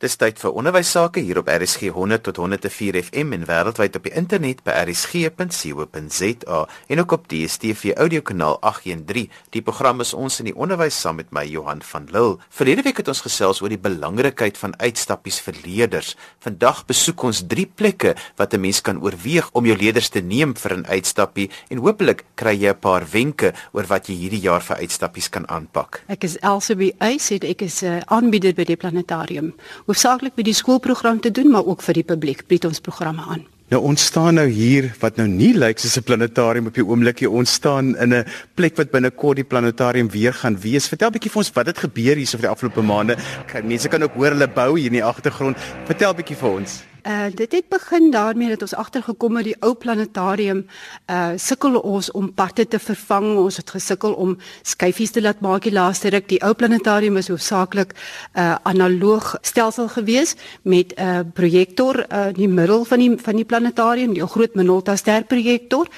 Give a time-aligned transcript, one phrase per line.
[0.00, 4.06] Dis tyd vir onderwys sake hier op RSG 100 tot 104 FM en wêreldwyd op
[4.06, 9.28] die internet by rsg.co.za en ook op die DStv audiokanaal 813.
[9.52, 12.38] Die program is ons in die onderwys saam met my Johan van Lille.
[12.48, 16.14] Verlede week het ons gesels oor die belangrikheid van uitstappies vir leerders.
[16.40, 20.56] Vandag besoek ons drie plekke wat 'n mens kan oorweeg om jou leerders te neem
[20.56, 24.62] vir 'n uitstappie en hopelik kry jy 'n paar wenke oor wat jy hierdie jaar
[24.62, 26.02] vir uitstappies kan aanpak.
[26.08, 29.52] Ek is Elsabie Eys, ek is 'n uh, aanbieder by die planetarium
[29.90, 33.42] hoofsaaklik met die skoolprogram te doen, maar ook vir die publiek bied ons programme aan.
[33.70, 37.30] Nou ons staan nou hier wat nou nie lyk soos 'n planetarium op die oomblikie.
[37.30, 40.88] Ons staan in 'n plek wat binnekort die planetarium weer gaan wees.
[40.88, 43.16] Vertel 'n bietjie vir ons wat het gebeur hier so vir die afgelope maande.
[43.64, 45.56] Mense kan ook hoor hulle bou hier in die agtergrond.
[45.86, 46.89] Vertel 'n bietjie vir ons.
[47.02, 50.66] Uh dit het begin daarmee dat ons agtergekom het die ou planetarium
[51.06, 53.36] uh sukkel ons om parte te vervang.
[53.36, 56.28] Ons het gesukkel om skyfies te laat maak die laaste ruk.
[56.28, 62.26] Die ou planetarium is hoofsaaklik 'n uh, analoog stelsel gewees met 'n uh, projektor uh,
[62.26, 65.88] in die middel van die van die planetarium, die groot Minolta ster projektor.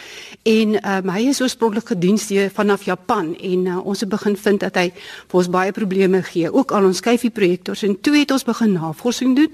[0.43, 4.75] En um, hy is oorspronklik gediensde vanaf Japan en uh, ons het begin vind dat
[4.75, 7.85] hy vir ons baie probleme gee, ook al ons skyfie projektors.
[7.87, 9.53] En toe het ons begin navorsing doen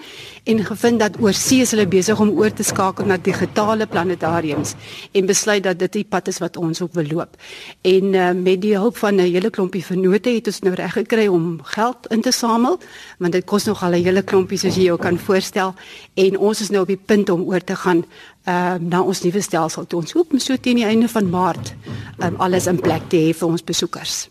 [0.48, 4.72] en gevind dat oor oorsee is hulle besig om oor te skakel na digitale planetariums
[5.12, 7.36] en besluit dat dit die pad is wat ons op wil loop.
[7.84, 11.26] En uh, met die hulp van 'n hele klompie vennote het ons nou reg gekry
[11.26, 12.80] om geld in te samel
[13.18, 15.74] want dit kos nog al 'n hele klompie soos jy jou kan voorstel
[16.14, 18.04] en ons is nou op die punt om oor te gaan
[18.48, 19.86] uh, na ons nuwe stelsel.
[19.98, 21.74] Ons hoop so teen die einde van Maart
[22.22, 24.26] um, alles in plek te hê vir ons besoekers.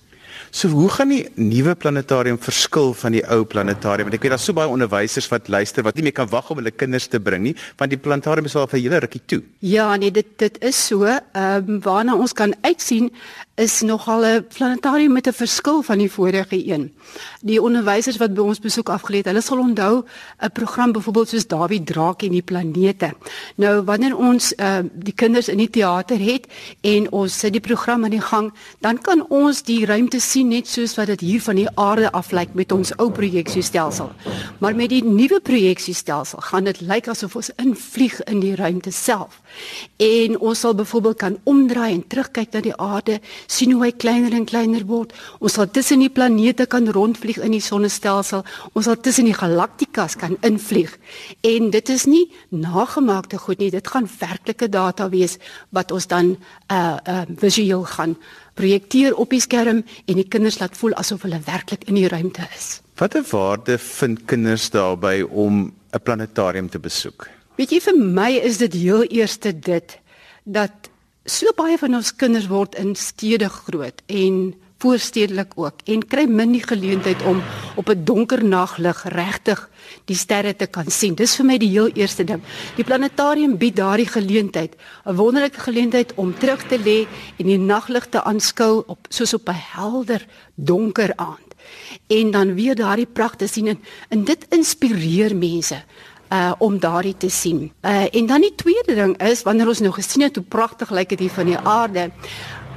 [0.54, 4.08] So hoe gaan die nuwe planetarium verskil van die ou planetarium?
[4.08, 6.62] Want ek weet daar's so baie onderwysers wat luister wat nie meer kan wag om
[6.62, 9.42] hulle kinders te bring nie, want die planetarium is al vir hele rukkie toe.
[9.66, 11.04] Ja, nee, dit dit is so.
[11.06, 13.12] Ehm um, waarna ons kan uitsien
[13.58, 16.94] is nogal 'n planetarium met 'n verskil van die vorige een.
[17.42, 20.04] Die onderwysers wat by ons besoek afgelê het, hulle sal onthou
[20.40, 23.14] 'n program byvoorbeeld soos Dawie Draak en die planete.
[23.56, 26.48] Nou wanneer ons uh, die kinders in die teater het
[26.82, 30.68] en ons sit die program aan die gang, dan kan ons die ruimte sien net
[30.68, 34.12] soos wat dit hier van die aarde af lyk met ons ou projeksiestelsel.
[34.58, 39.42] Maar met die nuwe projeksiestelsel gaan dit lyk asof ons invlieg in die ruimte self.
[39.98, 44.36] En ons sal byvoorbeeld kan omdraai en terugkyk na die aarde sien hoe hy kleiner
[44.36, 45.14] en kleiner word.
[45.40, 48.44] Ons sal tussen die planete kan rondvlieg in die sonnestelsel.
[48.74, 50.94] Ons sal tussen die galaktikas kan invlieg.
[51.48, 53.72] En dit is nie nagemaakte goed nie.
[53.72, 55.38] Dit gaan werklike data wees
[55.76, 56.36] wat ons dan
[56.72, 58.16] uh uh visueel gaan
[58.58, 62.48] projekteer op die skerm en die kinders laat voel asof hulle werklik in die ruimte
[62.56, 62.80] is.
[62.98, 67.30] Watter waarde vind kinders daarbey om 'n planetarium te besoek?
[67.58, 70.00] Weet jy vir my is dit heel eerste dit
[70.44, 70.90] dat
[71.28, 76.54] so baie van ons kinders word in stede groot en voorstedelik ook en kry min
[76.54, 77.42] die geleentheid om
[77.76, 79.70] op 'n donker naglig regtig
[80.06, 81.16] die sterre te kan sien.
[81.16, 82.42] Dis vir my die heel eerste ding.
[82.76, 87.08] Die planetarium bied daardie geleentheid, 'n wonderlike geleentheid om terug te lê
[87.38, 91.56] en die naglig te aanskou op soos op 'n helder donker aand.
[92.08, 95.84] En dan weer daardie pragte sien en, en dit inspireer mense
[96.30, 97.72] uh om daardie te sien.
[97.82, 101.18] Uh en dan die tweede ding is wanneer ons nou gesien het hoe pragtig lyk
[101.18, 102.12] dit van die aarde,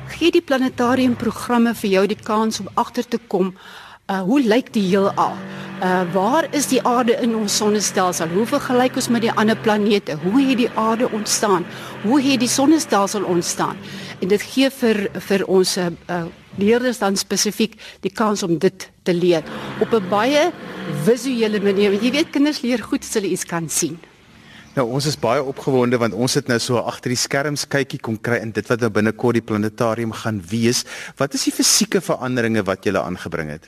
[0.09, 3.55] gee die planetarium programme vir jou die kans om agter te kom
[4.11, 5.37] uh hoe lyk die heelal?
[5.83, 8.28] Uh waar is die aarde in ons sonnestelsel?
[8.34, 10.19] Hoe vergelyk ons met die ander planete?
[10.25, 11.67] Hoe het die aarde ontstaan?
[12.03, 13.77] Hoe het die sonnestelsel ontstaan?
[14.21, 16.25] En dit gee vir vir ons uh, uh
[16.60, 19.43] leerders dan spesifiek die kans om dit te leer
[19.81, 20.50] op 'n baie
[21.04, 21.91] visuele manier.
[21.91, 23.98] Want jy weet kinders leer goed as hulle iets kan sien.
[24.76, 28.20] Nou ons is baie opgewonde want ons sit nou so agter die skerms kykie kom
[28.20, 30.84] kry in dit wat nou binnekort die planetarium gaan wees.
[31.16, 33.66] Wat is die fisieke veranderinge wat jy aangebring het?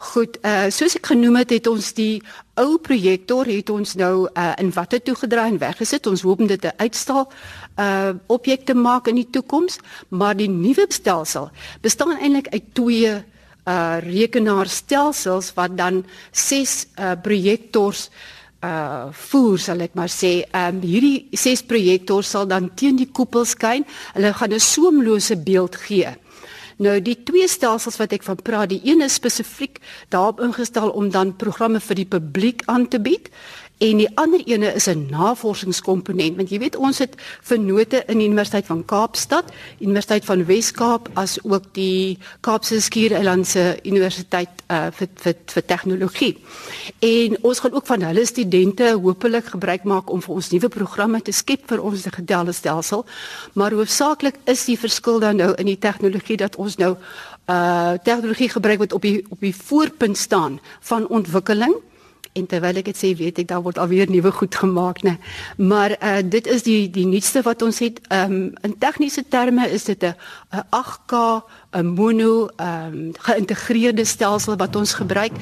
[0.00, 2.22] Goed, uh soos ek genoem het, het ons die
[2.56, 6.08] ou projektor het ons nou uh in watte toegedraai en weggesit.
[6.08, 7.28] Ons hoop om dit 'n uitstal
[7.76, 9.76] uh objek te maak in die toekoms,
[10.08, 11.50] maar die nuwe stelsel
[11.82, 18.08] bestaan eintlik uit twee uh rekenaarstelsels wat dan ses uh projektors
[18.64, 20.44] uh voer sal ek maar sê.
[20.48, 23.84] Ehm um, hierdie ses projektors sal dan teen die koepel skyn.
[24.14, 26.16] Hulle gaan 'n soemlose beeld gee.
[26.80, 31.10] Nou die twee stelsels wat ek van praat, die een is spesifiek daarop ingestel om
[31.12, 33.28] dan programme vir die publiek aan te bied
[33.80, 38.26] En die ander ene is 'n navorsingskomponent want jy weet ons het vennote in die
[38.26, 39.44] Universiteit van Kaapstad,
[39.78, 46.36] Universiteit van Wes-Kaap as ook die Kaapse Skiereilandse Universiteit uh, vir vir vir tegnologie.
[46.98, 51.22] En ons gaan ook van hulle studente hopelik gebruik maak om vir ons nuwe programme
[51.22, 53.06] te skep vir ons digitale stelsel.
[53.52, 56.96] Maar hoofsaaklik is die verskil dan nou in die tegnologie dat ons nou
[57.48, 61.74] uh tegnologie gebruik wat op die op die voorpunt staan van ontwikkeling
[62.32, 65.16] En terwyl ek dit sê, weet ek daar word alweer nuwe goed gemaak, né?
[65.58, 67.98] Maar uh dit is die die nuutste wat ons het.
[68.08, 70.14] Ehm um, in tegniese terme is dit 'n
[70.70, 71.42] 8K
[71.74, 75.32] 'n mono ehm um, geïntegreerde stelsel wat ons gebruik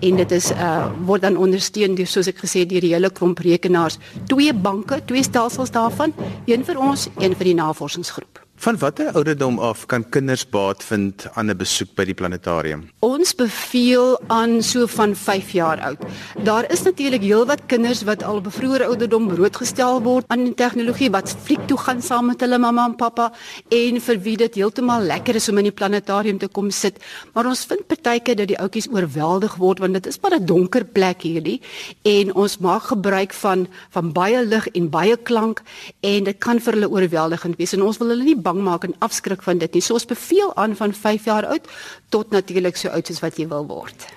[0.00, 3.38] en dit is uh word dan ondersteun deur soos ek gesê deur die hele klomp
[3.38, 3.98] rekenaars.
[4.26, 6.14] Twee banke, twee stelsels daarvan,
[6.46, 8.45] een vir ons, een vir die navorsingsgroep.
[8.56, 12.88] Van watter ouderdom af kan kinders baat vind aan 'n besoek by die planetarium?
[12.98, 15.98] Ons beveel aan so van 5 jaar oud.
[16.42, 20.54] Daar is natuurlik heelwat kinders wat al op 'n vroeë ouderdom blootgestel word aan die
[20.54, 23.32] tegnologie wat fliek toe gaan saam met hulle mamma en pappa
[23.68, 26.98] en vir wie dit heeltemal lekker is om in die planetarium te kom sit.
[27.34, 30.84] Maar ons vind partykeer dat die ouetjies oorweldig word want dit is maar 'n donker
[30.84, 31.60] plek hierdie
[32.02, 35.62] en ons maak gebruik van van baie lig en baie klank
[36.00, 38.94] en dit kan vir hulle oorweldigend wees en ons wil hulle nie bang maak en
[39.04, 39.84] afskrik van dit nie.
[39.84, 41.66] So ons beveel aan van 5 jaar oud
[42.14, 44.08] tot natuurlik so oud soos wat jy wil word.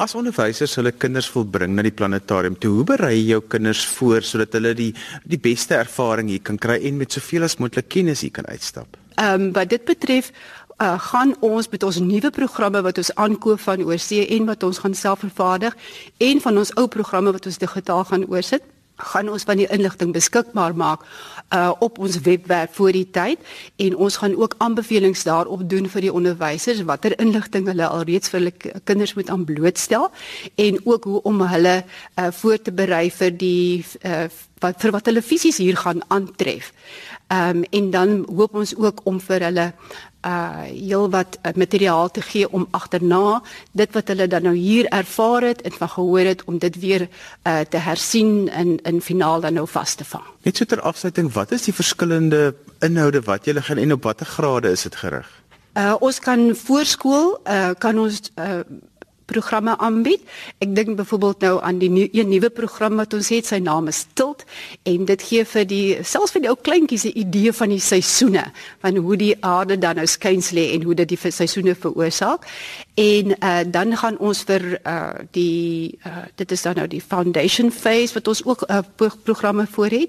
[0.00, 3.84] As onderwysers hulle kinders wil bring na die planetarium, toe hoe berei jy jou kinders
[3.96, 4.92] voor sodat hulle die
[5.24, 9.00] die beste ervaring hier kan kry en met soveel as moontlik kennis hier kan uitstap?
[9.16, 10.32] Ehm um, wat dit betref
[10.76, 14.78] Uh, gaan ons met ons nuwe programme wat ons aankoop van oorsee en wat ons
[14.78, 15.76] gaan self vervaardig
[16.20, 18.66] en van ons ou programme wat ons digitaal gaan oorsit
[18.96, 21.04] gaan ons van die inligting beskikbaar maak
[21.54, 23.38] uh op ons webwerf voor die tyd
[23.76, 28.40] en ons gaan ook aanbevelings daarop doen vir die onderwysers watter inligting hulle alreeds vir
[28.40, 30.10] hulle kinders moet aan blootstel
[30.54, 31.76] en ook hoe om hulle
[32.18, 34.26] uh voor te berei vir die uh
[34.64, 36.72] wat vir wat hulle fisies hier gaan aantref.
[37.26, 39.72] Ehm um, en dan hoop ons ook om vir hulle
[40.26, 43.42] uh heel wat uh, materiaal te gee om agterna
[43.72, 47.08] dit wat hulle dan nou hier ervaar het en van gehoor het om dit weer
[47.42, 50.24] uh te hersien in in finaal dan nou vas te vang.
[50.42, 54.26] Net so ter afsluiting, wat is die verskillende inhoude wat jy gaan en op watter
[54.26, 55.26] grade is dit gerig?
[55.74, 58.60] Uh ons kan voorskool uh kan ons uh
[59.26, 60.22] programme aanbied.
[60.62, 64.04] Ek dink byvoorbeeld nou aan die nuwe nuwe program wat ons het, sy naam is
[64.14, 64.44] Tilt
[64.86, 68.44] en dit gee vir die selfs vir die ou kleintjies 'n idee van die seisoene,
[68.80, 72.46] van hoe die aarde dan nou skuins lê en hoe dit die seisoene veroorsaak.
[72.94, 77.70] En uh, dan gaan ons vir uh, die uh, dit is dan nou die foundation
[77.70, 78.78] phase wat ons ook uh,
[79.22, 80.08] programme voor het.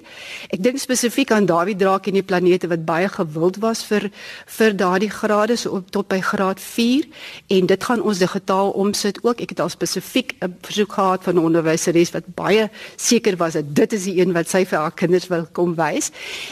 [0.49, 4.09] Ek dink spesifiek aan Dawie draak en die planete wat baie gewild was vir
[4.45, 7.07] vir daardie grade so op tot by graad 4
[7.47, 9.41] en dit gaan ons digitaal omsit dit ook.
[9.41, 13.75] Ek het al spesifiek 'n versoek gehad van 'n onderwyseres wat baie seker was dat
[13.75, 16.11] dit is die een wat sy vir haar kinders wil kom wys.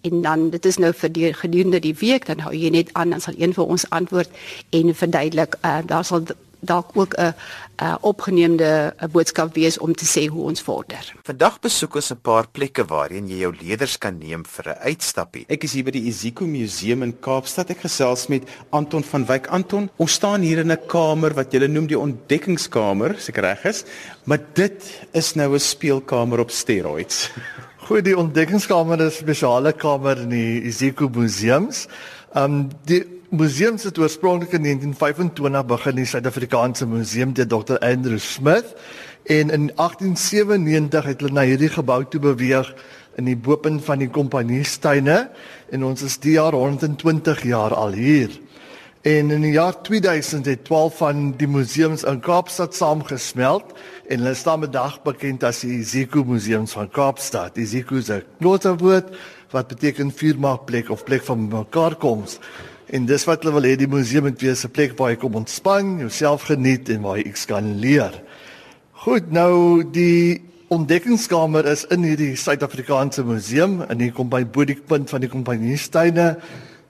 [0.00, 3.10] en dan dit is nou vir die gedurende die week dan hou jy net aan
[3.10, 4.30] dan sal een van ons antwoord
[4.70, 6.22] en verduidelik uh, daar sal
[6.60, 7.34] dalk ook 'n
[7.78, 11.14] 'n opgeneemde 'n boodskap wees om te sê hoe ons vorder.
[11.22, 15.44] Vandag besoek ons 'n paar plekke waarheen jy jou leerders kan neem vir 'n uitstappie.
[15.48, 17.70] Ek is hier by die Iziko Museum in Kaapstad.
[17.70, 19.46] Ek gesels met Anton van Wyk.
[19.46, 23.84] Anton, ons staan hier in 'n kamer wat jy noem die ontdekkingskamer, seker reg is,
[24.24, 27.30] maar dit is nou 'n speelkamer op steroids.
[27.88, 31.86] Goed, die ontdekkingskamer is 'n spesiale kamer in die Iziko Museums.
[32.34, 37.78] Um die museum het oorspronklik in 1925 begin in die Suid-Afrikaanse Museum deur Dr.
[37.78, 38.74] Andrew Smith
[39.24, 42.70] en in 1897 het hulle na hierdie gebou toe beweeg
[43.20, 45.18] in die bopunt van die kompanjiestuine
[45.68, 48.32] en ons is die jaar 120 jaar al hier.
[49.04, 53.76] En in die jaar 2000 het 12 van die museums in Kaapstad saamgesmelt
[54.08, 57.54] en hulle staan vandag bekend as die Ziko Museums van Kaapstad.
[57.60, 59.12] Die Ziko se Noordwoord
[59.52, 62.40] wat beteken vuurmaakplek of plek van mekaarkoms.
[62.88, 65.34] En dis wat hulle wil hê die museum moet wees 'n plek waar jy kom
[65.36, 68.12] ontspan, jouself geniet en waar jy iets kan leer.
[68.92, 75.20] Goed, nou die ontdekkingskamer is in hierdie Suid-Afrikaanse museum en hier kom by Bodikpunt van
[75.20, 76.38] die Kompanjiestuine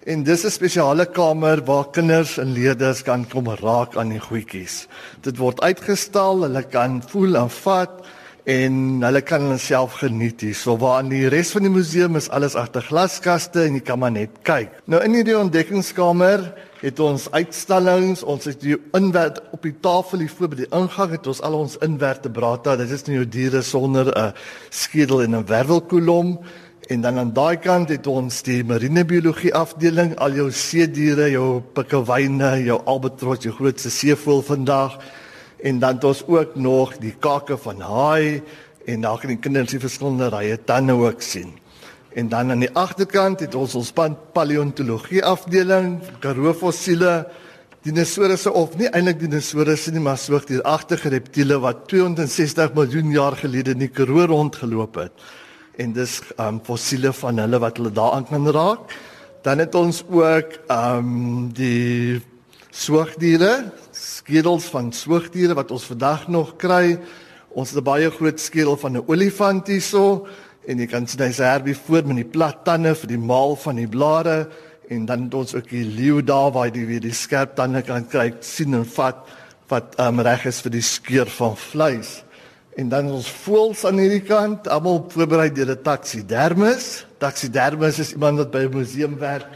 [0.06, 4.86] en dis 'n spesiale kamer waar kinders en leerders kan kom raak aan die goedjies.
[5.22, 8.06] Dit word uitgestal, hulle kan voel en vat
[8.48, 10.56] en hulle kan hulle self geniet hier.
[10.56, 14.00] So waar in die res van die museum is alles agter glaskaste en jy kan
[14.00, 14.72] maar net kyk.
[14.88, 16.46] Nou in hierdie ontdekkingskamer
[16.80, 21.12] het ons uitstallings, ons het die inwerk op die tafel hier voor by die ingang
[21.12, 22.78] het ons al ons invertebrata.
[22.80, 24.32] Dit is nie jou diere sonder 'n
[24.70, 26.38] skedel en 'n wervelkolom
[26.88, 31.60] en dan aan daai kant het ons die marinebiologie afdeling, al jou see diere, jou
[31.60, 34.98] pikkewyne, jou albatros, jou grootste seevoël vandag
[35.62, 38.42] en dan het ons ook nog die kake van haai
[38.86, 41.52] en daar kan die kinders die verskillende rye tande ook sien.
[42.16, 43.92] En dan aan die agterkant het ons ons
[44.32, 47.26] paleontologie afdeling, Karoo fossiele,
[47.86, 53.84] dinosourusse of nie eintlik dinosourusse nie, maar soogdieragtige reptiele wat 260 miljoen jaar gelede in
[53.84, 55.28] die Karoo rondgeloop het.
[55.78, 58.96] En dis um fossiele van hulle wat hulle daaraan kan raak.
[59.46, 62.18] Dan het ons ook um die
[62.74, 63.70] soogdiere,
[64.08, 66.98] skedels van soogdiere wat ons vandag nog kry.
[67.52, 70.26] Ons het 'n baie groot skedel van 'n olifant hierso
[70.66, 73.76] en jy kan sien hy's herbie voor met die plat tande vir die maal van
[73.76, 74.48] die blare
[74.88, 78.08] en dan het ons ook die leeu daar waar jy weer die skerp tande kan
[78.08, 79.16] kry sien en vat
[79.68, 82.24] wat um, reg is vir die skeur van vleis.
[82.76, 88.38] En dan ons voels aan hierdie kant almal voorberei deur 'n taxidermis taxidermis is iemand
[88.38, 89.48] wat by 'n museum werk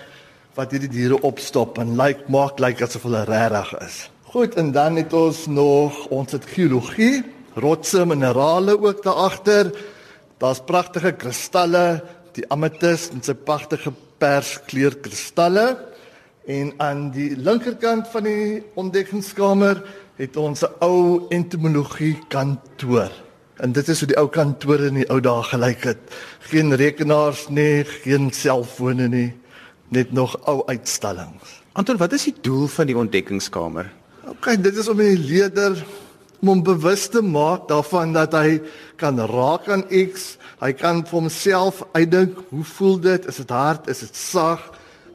[0.55, 4.55] wat hierdie diere opstop en lyk like, maak lyk like asof hulle regtig is goed
[4.55, 7.23] en dan het ons nog ons het geologie
[7.55, 9.73] rotse minerale ook daar agter
[10.43, 12.03] Daar's pragtige kristalle,
[12.35, 15.77] die ametis en sy pragtige perskleur kristalle.
[16.51, 19.85] En aan die linkerkant van die ontdekkingskamer
[20.19, 23.13] het ons 'n ou entomologie kantoor.
[23.63, 26.03] En dit is hoe die ou kantore in die ou dae gelyk het.
[26.51, 29.33] Geen rekenaars nie, geen selfone nie,
[29.89, 31.63] net nog ou uitstallings.
[31.73, 34.02] Anton, wat is die doel van die ontdekkingskamer?
[34.33, 35.75] OK, dit is om die leerder
[36.41, 38.63] om hom bewus te maak daarvan dat hy
[38.99, 43.29] kan raak aan X, hy kan vir homself uitdink, hoe voel dit?
[43.29, 43.91] Is dit hard?
[43.93, 44.65] Is dit sag?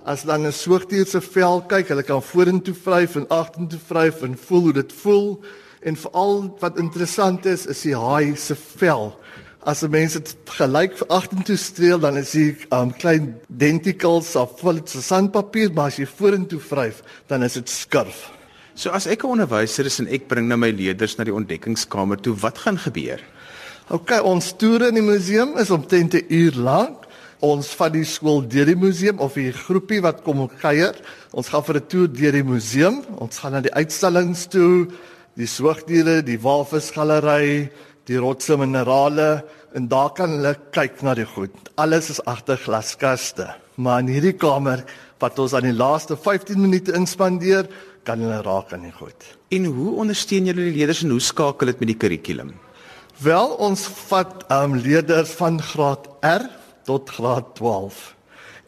[0.05, 4.37] As dan 'n soogdier se vel kyk, hulle kan vorentoe vryf en agtertoe vryf en
[4.37, 5.41] voel hoe dit voel.
[5.81, 9.17] En veral wat interessant is, is die haai se vel.
[9.65, 14.61] As 'n mens dit gelyk vir agtertoe streel, dan is die um, klein denticles of
[14.61, 18.36] dit se sandpapier, maar as jy vorentoe vryf, dan is dit skurf.
[18.77, 22.21] So as ek 'n onderwyser is en ek bring nou my leerders na die ontdekkingskamer
[22.21, 23.17] toe, wat gaan gebeur?
[23.89, 27.07] OK, ons toere in die museum is omtrent 'n uur lank.
[27.41, 30.93] Ons vat die skool deur die museum of die groepie wat kom kuier.
[31.33, 33.01] Ons gaan vir 'n toer deur die museum.
[33.17, 34.87] Ons gaan na die uitstallings toe,
[35.35, 37.71] die soogdiere, die walvisgalery,
[38.05, 39.43] die rotse minerale
[39.73, 41.51] en daar kan hulle kyk na die goed.
[41.77, 43.55] Alles is agter glaskaste.
[43.75, 44.85] Maar in hierdie kamer
[45.19, 47.67] wat ons aan die laaste 15 minute inspandeer,
[48.07, 49.25] kan hulle raak aan die goed.
[49.51, 52.53] En hoe ondersteun julle die leerders en hoe skakel dit met die kurrikulum?
[53.23, 56.45] Wel, ons vat ehm um, leerders van graad R
[56.87, 57.99] tot graad 12.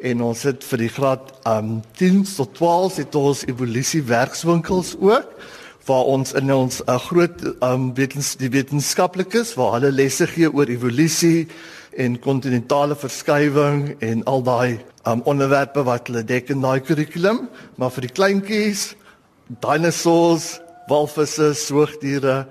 [0.10, 4.96] En ons het vir die graad ehm um, 10 tot 12 het ons evolusie werkswinkels
[5.00, 5.36] ook
[5.90, 10.28] waar ons in ons 'n uh, groot ehm um, wetens die wetenskaplikes waar hulle lesse
[10.28, 11.48] gee oor evolusie
[11.98, 17.92] en kontinentale verskywing en al daai um, onderwerpe wat hulle dek in daai kurrikulum, maar
[17.92, 18.96] vir die kleintjies
[19.50, 22.44] dinosaurs, walvisse, soogdiere.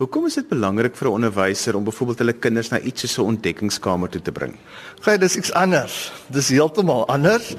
[0.00, 3.36] Hoekom is dit belangrik vir 'n onderwyser om byvoorbeeld hulle kinders na iets so 'n
[3.36, 4.56] ontdekkingskamer toe te bring?
[5.00, 6.12] Kyk, dis iets anders.
[6.28, 7.54] Dis heeltemal anders.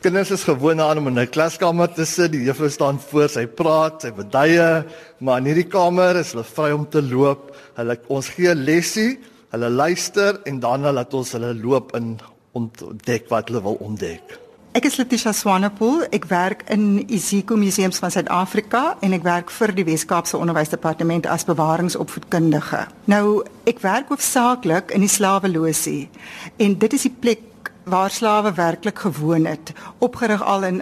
[0.00, 3.46] Kinders is gewoond aan om in 'n klaskamer te sit, die juffrou staan voor, sy
[3.46, 4.84] praat, sy beduie,
[5.18, 7.56] maar in hierdie kamer is hulle vry om te loop.
[7.76, 9.18] Hulle ons gee lesie,
[9.50, 12.18] hulle luister en dan laat ons hulle loop en
[12.52, 14.49] ontdek wat hulle wil ontdek.
[14.70, 16.04] Ek is Letitia Swanepoel.
[16.14, 21.42] Ek werk in Isiko Museums van Suid-Afrika en ek werk vir die Wes-Kaapse Onderwysdepartement as
[21.48, 22.84] bewaringsopvoedkundige.
[23.10, 26.04] Nou, ek werk hoofsaaklik in die slaweloosie
[26.62, 30.78] en dit is die plek waar slawe werklik gewoon het, opgerig al in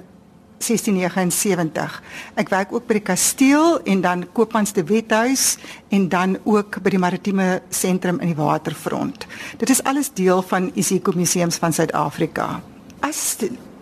[0.61, 1.97] 1679.
[2.37, 5.55] Ek werk ook by die kasteel en dan Koopmans de Wethuis
[5.89, 9.25] en dan ook by die maritieme sentrum in die waterfront.
[9.57, 12.59] Dit is alles deel van Isiko Museums van Suid-Afrika.
[13.01, 13.39] As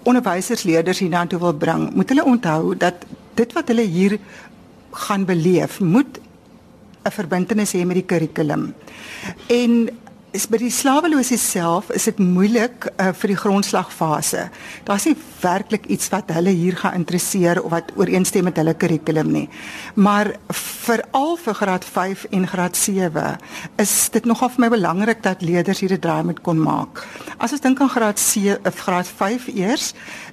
[0.06, 3.06] onderwysersleerders hiernatoe wil bring, moet hulle onthou dat
[3.38, 4.18] dit wat hulle hier
[5.06, 6.20] gaan beleef, moet
[7.06, 8.74] 'n verbintenis hê met die kurrikulum.
[9.46, 9.88] En
[10.36, 14.46] is by die slawelose self is dit moeilik uh, vir die grondslagfase.
[14.84, 19.32] Daar's nie werklik iets wat hulle hier gaan interesseer of wat ooreenstem met hulle kurrikulum
[19.32, 19.46] nie.
[19.94, 23.24] Maar veral vir graad 5 en graad 7
[23.82, 27.04] is dit nogal vir my belangrik dat leerders hierdie draai moet kon maak.
[27.40, 29.92] As ons dink aan graad 7 of graad 5 eers,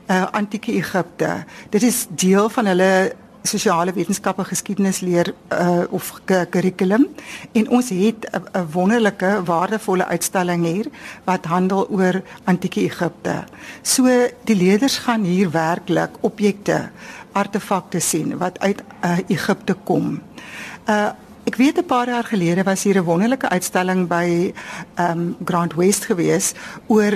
[0.09, 1.43] uh, antieke Egipte.
[1.71, 2.93] Dit is deel van hulle
[3.43, 7.07] sosiale wetenskappe geskiedenis leer uh, of kurrikulum
[7.51, 10.87] en ons het 'n wonderlike waardevolle uitstalling hier
[11.23, 13.43] wat handel oor antieke Egipte.
[13.81, 14.07] So
[14.43, 16.89] die leerders gaan hier werklik objekte,
[17.31, 20.21] artefakte sien wat uit uh, Egipte kom.
[20.87, 21.11] Uh
[21.43, 24.53] Ek weet 'n paar jaar gelede was hier 'n wonderlike uitstalling by
[24.97, 26.53] um Grand West gewees
[26.87, 27.11] oor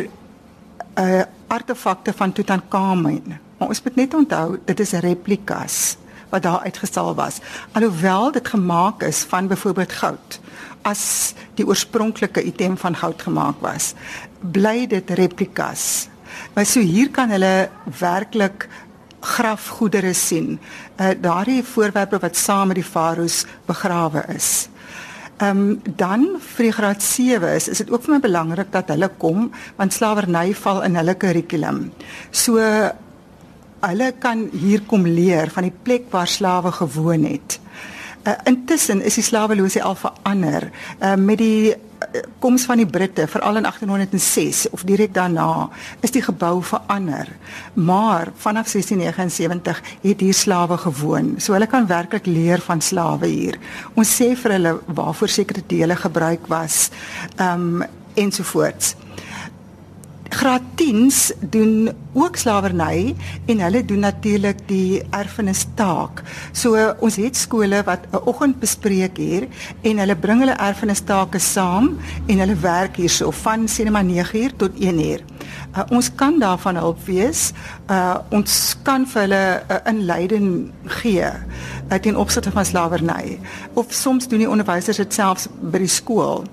[0.98, 3.24] uh artefakte van Tutankhamun.
[3.57, 5.98] Maar ons moet net onthou, dit is replikas
[6.29, 7.39] wat daar uitgestal was.
[7.72, 10.39] Alhoewel dit gemaak is van byvoorbeeld goud
[10.88, 13.93] as die oorspronklike item van goud gemaak was,
[14.39, 16.07] bly dit replikas.
[16.55, 17.69] Maar so hier kan hulle
[18.00, 18.67] werklik
[19.19, 20.57] grafgoedere sien.
[21.01, 24.67] Uh daardie voorwerpe wat saam met die farao's begrawe is.
[25.38, 29.10] Ehm um, dan vir graad 7 is is dit ook vir my belangrik dat hulle
[29.17, 31.91] kom want slawerny val in hulle kurrikulum.
[32.31, 32.62] So
[33.81, 37.60] hulle kan hier kom leer van die plek waar slawe gewoon het.
[38.27, 40.65] Uh, intussen is die slaweloosheid al verander
[41.00, 45.69] uh, met die uh, koms van die Britte veral in 1806 of direk daarna
[46.03, 47.29] is die gebou verander.
[47.74, 51.36] Maar vanaf 1679 het hier slawe gewoon.
[51.38, 53.60] So hulle kan werklik leer van slawe hier.
[53.96, 56.89] Ons sê vir hulle waarvoor sekere dele gebruik was.
[57.38, 58.96] Ehm um, ensovoorts
[60.29, 63.15] graad 10s doen ook slawerny
[63.46, 66.24] en hulle doen natuurlik die erfenis taak.
[66.51, 69.48] So ons het skole wat 'n oggend bespreek hier
[69.81, 74.03] en hulle bring hulle erfenis take saam en hulle werk hierso van sê net maar
[74.03, 75.22] 9uur tot 1uur.
[75.75, 77.51] Uh, ons kan daarvan hulp wees.
[77.89, 81.31] Uh, ons kan vir hulle 'n uh, inleiding gee
[81.91, 83.39] uh, ten opsigte van slawerny.
[83.74, 86.46] Of soms doen die onderwysers dit selfs by die skool.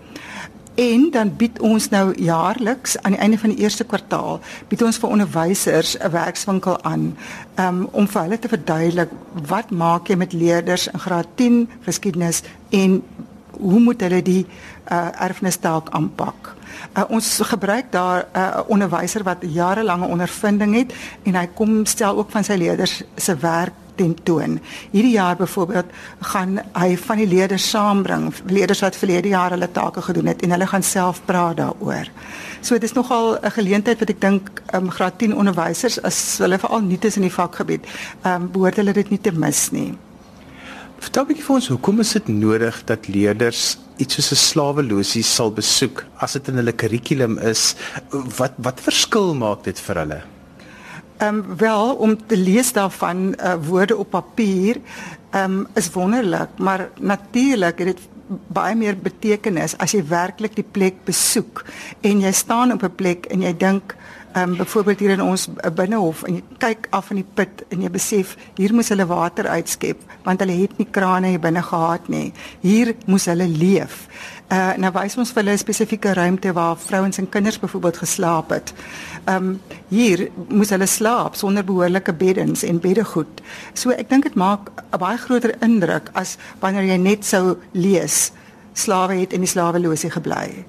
[0.74, 4.98] En dan bied ons nou jaarliks aan die einde van die eerste kwartaal bied ons
[4.98, 7.16] vir onderwysers 'n werkswinkel aan
[7.58, 9.10] um, om vir hulle te verduidelik
[9.46, 13.02] wat maak jy met leerders in graad 10 geskiedenis en
[13.50, 14.46] hoe moet hulle die
[14.90, 16.54] uh, erfenisstaak aanpak.
[16.98, 22.18] Uh, ons gebruik daar 'n uh, onderwyser wat jarelange ondervinding het en hy kom stel
[22.18, 24.58] ook van sy leerders se werk tentoon.
[24.90, 30.02] Hierdie jaar byvoorbeeld gaan hy van die leerders saambring, leerders wat verlede jaar hulle take
[30.02, 32.10] gedoen het en hulle gaan self praat daaroor.
[32.60, 36.58] So dit is nogal 'n geleentheid wat ek dink um, graad 10 onderwysers as hulle
[36.58, 37.86] veral nuut is in die vakgebied,
[38.22, 39.94] ehm um, behoort hulle dit nie te mis nie.
[40.98, 45.52] Vertel bietjie vir ons, hoekom is dit nodig dat leerders iets soos 'n slaweloosie sal
[45.52, 47.74] besoek as dit in hulle kurrikulum is?
[48.38, 50.33] Wat wat verskil maak dit vir hulle?
[51.16, 54.80] Ehm um, wel om te lees daarvan uh, woorde op papier
[55.30, 58.00] ehm um, is wonderlik, maar natuurlik het dit
[58.46, 61.64] baie meer betekenis as jy werklik die plek besoek
[62.00, 63.96] en jy staan op 'n plek en jy dink
[64.34, 67.82] ehm um, byvoorbeeld hier in ons binnehof en jy kyk af in die put en
[67.82, 72.08] jy besef hier moes hulle water uitskep want hulle het nie krane hier binne gehad
[72.08, 72.32] nie.
[72.60, 74.08] Hier moes hulle leef.
[74.52, 78.50] Uh nou wys ons vir hulle 'n spesifieke ruimte waar vrouens en kinders byvoorbeeld geslaap
[78.50, 78.74] het.
[79.24, 83.40] Um hier moes hulle slaap sonder behoorlike beddens en beddegoed.
[83.72, 88.32] So ek dink dit maak 'n baie groter indruk as wanneer jy net sou lees
[88.72, 90.64] slawe het in die slaweloosie gebly.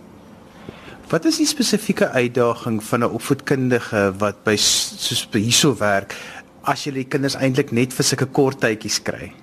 [1.09, 6.15] Wat is die spesifieke uitdaging van 'n opvoedkundige wat by soos hierso werk
[6.63, 9.33] as jy die kinders eintlik net vir sulke kort tydjies kry?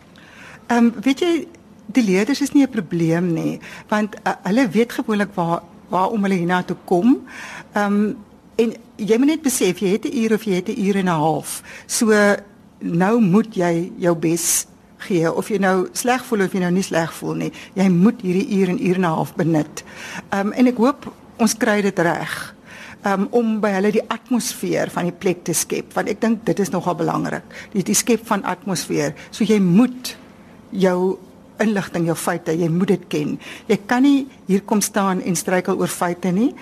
[0.67, 1.47] Ehm um, weet jy
[1.87, 6.41] die leerders is nie 'n probleem nie, want uh, hulle weet gewoonlik waar waarom hulle
[6.41, 7.27] hiernatoe kom.
[7.73, 8.17] Ehm um,
[8.55, 11.05] en jy moet net besef jy het 'n uur of jy het 'n uur en
[11.05, 11.63] 'n half.
[11.87, 12.13] So
[12.79, 14.67] nou moet jy jou bes
[14.99, 17.53] gee of jy nou sleg voel of jy nou nie sleg voel nie.
[17.75, 19.85] Jy moet hierdie uur en uur en 'n half benut.
[20.31, 22.55] Ehm um, en ek hoop ons kry dit reg.
[23.05, 26.59] Um, om by hulle die atmosfeer van die plek te skep want ek dink dit
[26.59, 27.43] is nogal belangrik
[27.73, 30.17] die, die skep van atmosfeer so jy moet
[30.71, 31.19] jou
[31.59, 33.39] inligting, jou feite, jy moet dit ken.
[33.67, 36.53] Jy kan nie hier kom staan en struikel oor feite nie.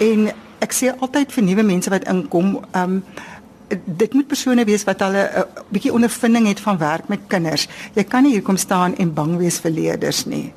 [0.00, 0.30] En
[0.62, 3.04] ek sê altyd vir nuwe mense wat inkom, ehm um,
[3.72, 7.68] dit moet persone wees wat hulle 'n uh, bietjie ondervinding het van werk met kinders.
[7.94, 10.52] Jy kan nie hier kom staan en bang wees vir leerders nie.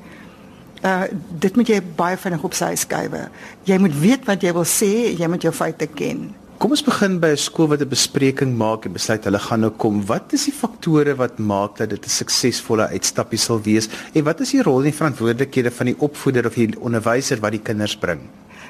[0.84, 3.28] Uh dit moet jy baie vinnig op sy skuwe.
[3.64, 6.34] Jy moet weet wat jy wil sê, jy moet jou feite ken.
[6.56, 9.70] Kom ons begin by 'n skool wat 'n bespreking maak en besluit hulle gaan nou
[9.70, 10.06] kom.
[10.06, 13.88] Wat is die faktore wat maak dat dit 'n suksesvolle uitstappie sal wees?
[14.14, 17.60] En wat is die rol en verantwoordelikhede van die opvoeder of die onderwyser wat die
[17.60, 18.20] kinders bring?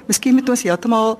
[0.06, 1.18] Miskien moet ons heeltemal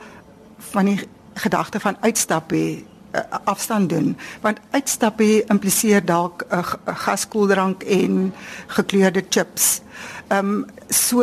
[0.59, 1.01] van die
[1.35, 2.83] gedagte van uitstap hê
[3.15, 8.35] uh, afstand doen want uitstappie impliseer dalk 'n uh, gaskoeldrank en
[8.67, 9.83] gekleurde chips.
[10.29, 11.23] Ehm um, so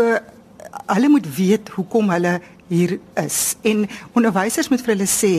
[0.85, 2.41] hulle moet weet hoekom hulle
[2.73, 3.55] hier is.
[3.61, 5.33] En onderwysers moet vir hulle sê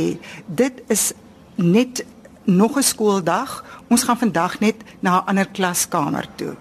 [0.47, 1.13] dit is
[1.55, 2.05] net
[2.45, 3.65] nog 'n skooldag.
[3.89, 6.55] Ons gaan vandag net na 'n ander klaskamer toe.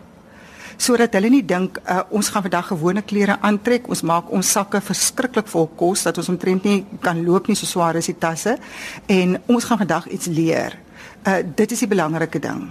[0.78, 3.88] Sodat hulle nie dink uh, ons gaan vandag gewone klere aantrek.
[3.88, 7.66] Ons maak ons sakke verskriklik vol kos dat ons omtrent nie kan loop nie so
[7.66, 8.58] swaar is die tasse.
[9.06, 10.80] En ons gaan vandag iets leer.
[11.28, 12.70] Uh, dit is die belangrike ding.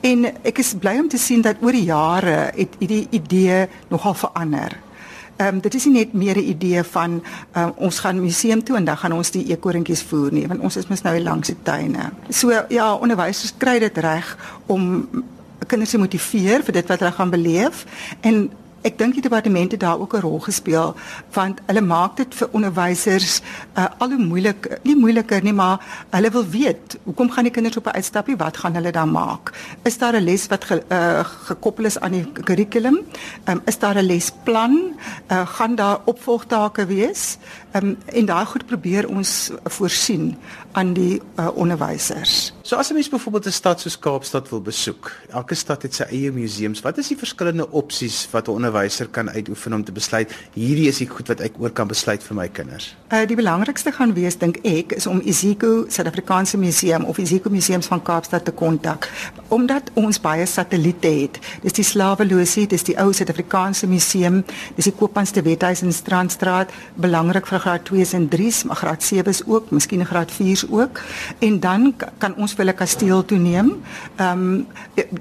[0.00, 4.14] En ek is bly om te sien dat oor die jare het die idee nogal
[4.14, 4.87] verander
[5.38, 7.22] Ehm um, dit is nie net meer 'n idee van
[7.56, 10.76] um, ons gaan museum toe en dan gaan ons die eekorintjies voer nie want ons
[10.76, 12.10] is mos nou hier langs die tuine.
[12.28, 15.08] So ja, onderwysers kry dit reg om
[15.66, 17.84] kinders se motiveer vir dit wat hulle gaan beleef
[18.20, 18.50] en
[18.82, 20.94] ek dink die departemente daar ook 'n rol gespeel
[21.32, 23.40] want hulle maak dit vir onderwysers
[23.74, 27.76] uh, al hoe moeilik nie moeiliker nie maar hulle wil weet hoekom gaan die kinders
[27.76, 29.52] op 'n uitstappie wat gaan hulle dan maak?
[29.82, 32.98] Is daar 'n les wat ge, uh, gekoppel is aan die kurrikulum
[33.48, 34.94] um, is daar 'n lesplan?
[35.32, 37.38] Uh, gaan daar opvolgtake wees
[37.82, 40.36] um, en daai goed probeer ons voorsien
[40.72, 45.12] aan die uh, onderwysers So as 'n mens byvoorbeeld 'n stad soos Kaapstad wil besoek,
[45.30, 46.80] elke stad het sy eie museums.
[46.80, 50.98] Wat is die verskillende opsies wat 'n onderwyser kan uitoefen om te besluit hierdie is
[50.98, 52.96] die goed wat ek oor kan besluit vir my kinders?
[53.12, 57.86] Uh die belangrikste gaan wees dink ek is om Isiko Suid-Afrikaanse Museum of Isiko Museums
[57.86, 59.08] van Kaapstad te kontak
[59.48, 61.38] omdat ons baie satelliete het.
[61.62, 66.70] Dis die Slaweloosie, dis die ou Suid-Afrikaanse Museum, dis die Koopmans te Wethuis in Strandstraat,
[66.94, 71.00] belangrik vir graad 2s en 3s, maar graad 7s ook, miskien graad 4s ook.
[71.38, 73.72] En dan kan ons hulle kasteel toe neem.
[74.16, 74.66] Ehm um,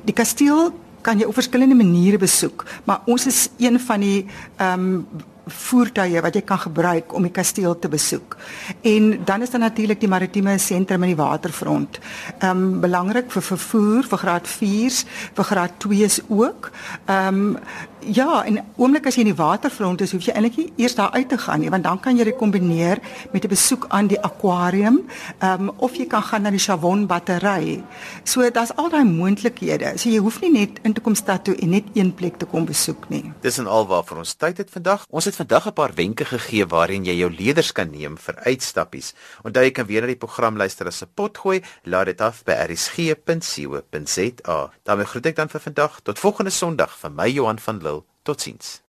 [0.03, 4.25] die kasteel kan jy op verskillende maniere besoek, maar ons is een van die
[4.57, 5.07] ehm um,
[5.47, 8.36] voertuie wat jy kan gebruik om die kasteel te besoek.
[8.81, 11.99] En dan is daar natuurlik die maritieme sentrum in die waterfront.
[12.39, 16.71] Ehm um, belangrik vir vervoer vir graad 4s, vir graad 2s ook.
[17.05, 17.57] Ehm um,
[18.05, 21.15] Ja, en oomblik as jy in die waterfront is, hoef jy eintlik nie eers daar
[21.17, 23.01] uit te gaan nie, want dan kan jy dit kombineer
[23.33, 25.01] met 'n besoek aan die akwarium,
[25.39, 27.83] ehm um, of jy kan gaan na die Chavon battery.
[28.23, 29.97] So daar's al daai moontlikhede.
[29.97, 32.45] So jy hoef nie net in te kom stad toe en net een plek te
[32.45, 33.33] kom besoek nie.
[33.41, 35.05] Dis en alwaar vir ons tyd het vandag.
[35.10, 39.13] Ons het vandag 'n paar wenke gegee waarin jy jou leerders kan neem vir uitstappies.
[39.43, 41.62] Onthou jy kan weer na die program luister as 'n pot gooi.
[41.83, 44.69] Laat dit af by rsg.co.za.
[44.83, 45.99] daarmee groet ek dan vir vandag.
[46.03, 47.96] Tot volgende Sondag van my Johan van Lille.
[48.28, 48.84] Totsiens.